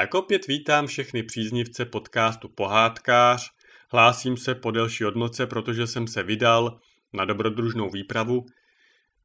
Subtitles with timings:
[0.00, 3.52] Tak opět vítám všechny příznivce podcastu Pohádkář.
[3.90, 6.80] Hlásím se po delší odmlce, protože jsem se vydal
[7.12, 8.46] na dobrodružnou výpravu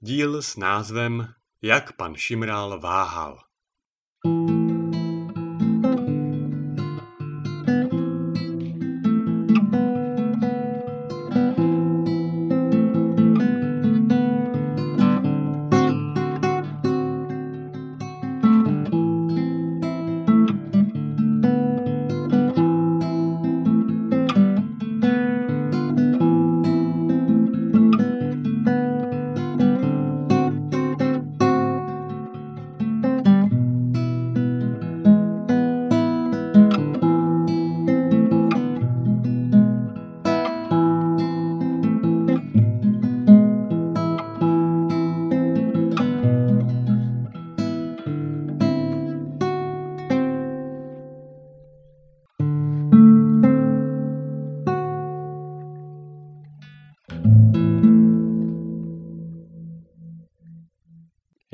[0.00, 3.38] díl s názvem Jak pan Šimral váhal.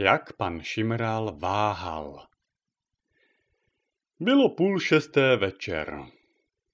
[0.05, 2.27] Jak pan Šimral váhal.
[4.21, 6.03] Bylo půl šesté večer.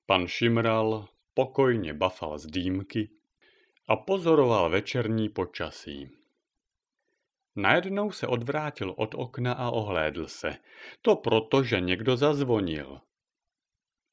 [0.06, 3.10] Pan Šimral pokojně bafal z dýmky
[3.88, 6.10] a pozoroval večerní počasí.
[7.56, 10.56] Najednou se odvrátil od okna a ohlédl se.
[11.02, 13.00] To proto, že někdo zazvonil.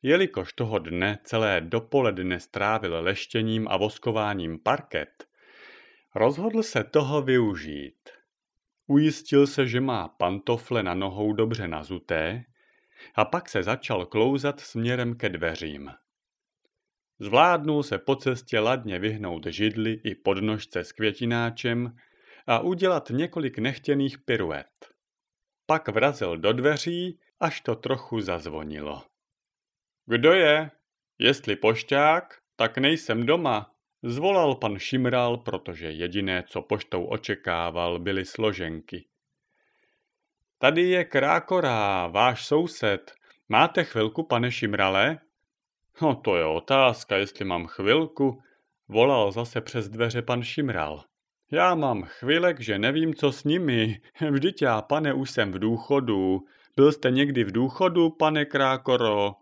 [0.02, 5.28] Jelikož toho dne celé dopoledne strávil leštěním a voskováním parket,
[6.16, 8.17] rozhodl se toho využít.
[8.88, 12.46] Ujistil se, že má pantofle na nohou dobře nazuté
[13.16, 15.92] a pak se začal klouzat směrem ke dveřím.
[17.20, 21.96] Zvládnul se po cestě ladně vyhnout židli i podnožce s květináčem
[22.48, 24.94] a udělat několik nechtěných piruet.
[25.66, 29.04] Pak vrazil do dveří, až to trochu zazvonilo.
[30.06, 30.72] Kdo je?
[31.20, 33.77] Jestli pošťák, tak nejsem doma,
[34.08, 39.06] Zvolal pan Šimral, protože jediné, co poštou očekával, byly složenky.
[40.58, 43.14] Tady je Krákorá, váš soused.
[43.50, 45.18] Máte chvilku, pane Šimrale?
[46.02, 48.42] No to je otázka, jestli mám chvilku,
[48.88, 51.04] volal zase přes dveře pan Šimral.
[51.52, 54.02] Já mám chvilek, že nevím, co s nimi.
[54.32, 56.46] Vždyť já, pane, už jsem v důchodu.
[56.76, 59.36] Byl jste někdy v důchodu, pane Krákoro?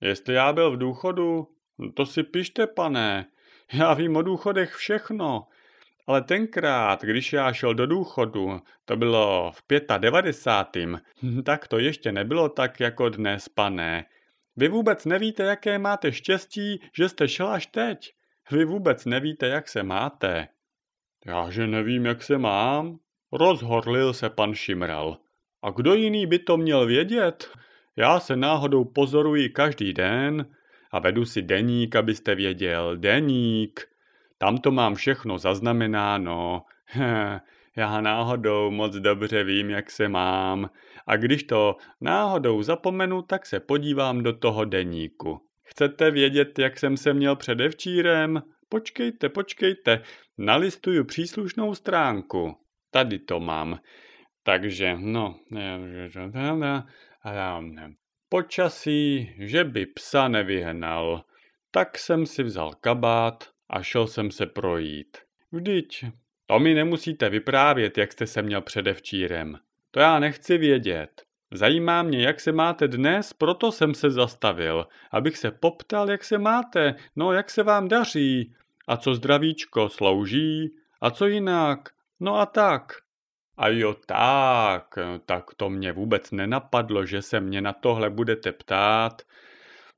[0.00, 1.48] Jestli já byl v důchodu?
[1.94, 3.26] To si pište, pane.
[3.72, 5.46] Já vím o důchodech všechno,
[6.06, 9.62] ale tenkrát, když já šel do důchodu, to bylo v
[9.98, 10.90] 95.
[11.44, 14.04] tak to ještě nebylo tak jako dnes, pane.
[14.56, 18.12] Vy vůbec nevíte, jaké máte štěstí, že jste šel až teď.
[18.50, 20.48] Vy vůbec nevíte, jak se máte.
[21.26, 22.98] Já že nevím, jak se mám?
[23.32, 25.18] Rozhorlil se pan Šimral.
[25.62, 27.50] A kdo jiný by to měl vědět?
[27.96, 30.46] Já se náhodou pozoruji každý den,
[30.90, 32.96] a vedu si deník, abyste věděl.
[32.96, 33.80] Deník.
[34.38, 36.62] Tam to mám všechno zaznamenáno.
[37.76, 40.70] Já náhodou moc dobře vím, jak se mám.
[41.06, 45.40] A když to náhodou zapomenu, tak se podívám do toho deníku.
[45.62, 48.42] Chcete vědět, jak jsem se měl předevčírem?
[48.68, 50.02] Počkejte, počkejte,
[50.38, 52.56] nalistuju příslušnou stránku.
[52.90, 53.78] Tady to mám.
[54.42, 55.34] Takže, no,
[58.30, 61.24] počasí, že by psa nevyhnal.
[61.70, 65.18] Tak jsem si vzal kabát a šel jsem se projít.
[65.52, 66.04] Vždyť,
[66.46, 69.58] to mi nemusíte vyprávět, jak jste se měl předevčírem.
[69.90, 71.22] To já nechci vědět.
[71.52, 76.38] Zajímá mě, jak se máte dnes, proto jsem se zastavil, abych se poptal, jak se
[76.38, 78.54] máte, no jak se vám daří.
[78.88, 80.70] A co zdravíčko slouží?
[81.00, 81.88] A co jinak?
[82.20, 82.92] No a tak.
[83.60, 89.22] A jo tak, tak to mě vůbec nenapadlo, že se mě na tohle budete ptát.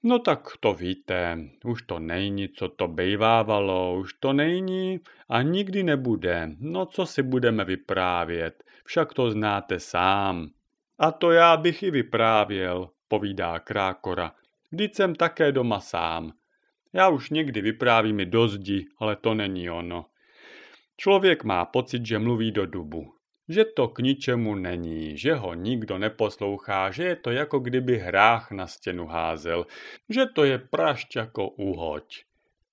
[0.02, 5.82] No tak to víte, už to není, co to bejvávalo, už to není a nikdy
[5.82, 6.50] nebude.
[6.60, 10.50] No co si budeme vyprávět, však to znáte sám.
[10.98, 14.32] A to já bych i vyprávěl, povídá Krákora.
[14.72, 16.32] Vždyť jsem také doma sám.
[16.92, 20.06] Já už někdy vyprávím i do zdi, ale to není ono.
[20.96, 23.21] Člověk má pocit, že mluví do dubu.
[23.48, 28.50] Že to k ničemu není, že ho nikdo neposlouchá, že je to jako kdyby hrách
[28.50, 29.66] na stěnu házel,
[30.08, 32.24] že to je prašť jako uhoď.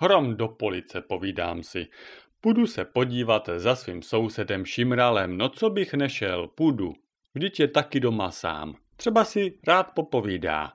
[0.01, 1.87] Hrom do police, povídám si.
[2.41, 6.93] Půjdu se podívat za svým sousedem Šimralem, no co bych nešel, půjdu.
[7.33, 8.75] Vždyť je taky doma sám.
[8.95, 10.73] Třeba si rád popovídá.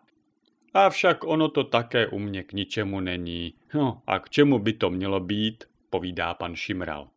[0.74, 3.54] Avšak ono to také u mě k ničemu není.
[3.74, 7.08] No a k čemu by to mělo být, povídá pan Šimral.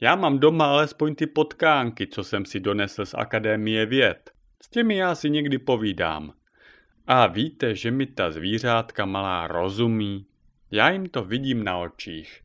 [0.00, 4.30] Já mám doma alespoň ty potkánky, co jsem si donesl z Akadémie věd.
[4.62, 6.32] S těmi já si někdy povídám.
[7.06, 10.26] A víte, že mi ta zvířátka malá rozumí?
[10.70, 12.40] Já jim to vidím na očích.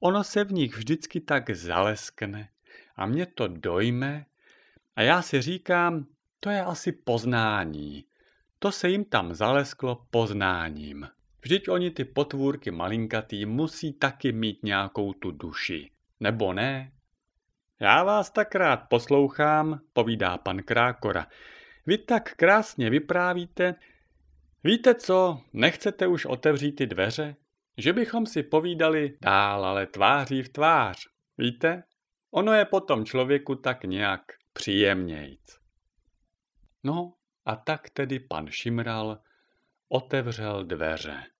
[0.00, 2.48] Ono se v nich vždycky tak zaleskne
[2.96, 4.26] a mě to dojme
[4.96, 6.06] a já si říkám,
[6.40, 8.04] to je asi poznání.
[8.58, 11.08] To se jim tam zalesklo poznáním.
[11.42, 15.90] Vždyť oni ty potvůrky malinkatý musí taky mít nějakou tu duši.
[16.22, 16.92] Nebo ne?
[17.80, 21.26] Já vás tak rád poslouchám, povídá pan Krákora.
[21.86, 23.74] Vy tak krásně vyprávíte.
[24.64, 27.36] Víte co, nechcete už otevřít ty dveře?
[27.76, 31.08] Že bychom si povídali dál, ale tváří v tvář.
[31.38, 31.82] Víte?
[32.30, 34.22] Ono je potom člověku tak nějak
[34.52, 35.58] příjemnějc.
[36.84, 37.14] No
[37.44, 39.18] a tak tedy pan Šimral
[39.88, 41.31] otevřel dveře.